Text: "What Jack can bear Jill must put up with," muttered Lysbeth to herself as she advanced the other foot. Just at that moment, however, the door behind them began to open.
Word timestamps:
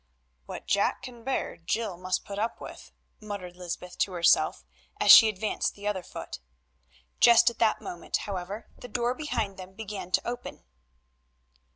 "What 0.47 0.65
Jack 0.65 1.03
can 1.03 1.23
bear 1.23 1.57
Jill 1.57 1.95
must 1.95 2.25
put 2.25 2.39
up 2.39 2.59
with," 2.59 2.91
muttered 3.19 3.55
Lysbeth 3.55 3.99
to 3.99 4.13
herself 4.13 4.65
as 4.99 5.11
she 5.11 5.29
advanced 5.29 5.75
the 5.75 5.87
other 5.87 6.01
foot. 6.01 6.39
Just 7.19 7.51
at 7.51 7.59
that 7.59 7.81
moment, 7.81 8.17
however, 8.25 8.67
the 8.75 8.87
door 8.87 9.13
behind 9.13 9.57
them 9.57 9.73
began 9.75 10.11
to 10.13 10.27
open. 10.27 10.63